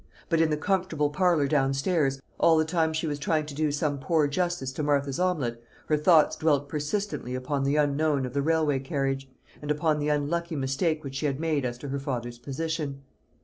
But 0.29 0.41
in 0.41 0.49
the 0.49 0.57
comfortable 0.57 1.11
parlour 1.11 1.47
downstairs, 1.47 2.19
all 2.39 2.57
the 2.57 2.65
time 2.65 2.91
she 2.91 3.05
was 3.05 3.19
trying 3.19 3.45
to 3.45 3.53
do 3.53 3.71
some 3.71 3.99
poor 3.99 4.27
justice 4.27 4.71
to 4.71 4.81
Martha's 4.81 5.19
omelette, 5.19 5.61
her 5.89 5.95
thoughts 5.95 6.35
dwelt 6.35 6.67
persistently 6.67 7.35
upon 7.35 7.63
the 7.65 7.75
unknown 7.75 8.25
of 8.25 8.33
the 8.33 8.41
railway 8.41 8.79
carriage, 8.79 9.29
and 9.61 9.69
upon 9.69 9.99
the 9.99 10.09
unlucky 10.09 10.55
mistake 10.55 11.03
which 11.03 11.17
she 11.17 11.27
had 11.27 11.39
made 11.39 11.65
as 11.65 11.77
to 11.77 11.89
her 11.89 11.99
father's 11.99 12.39
position. 12.39 13.03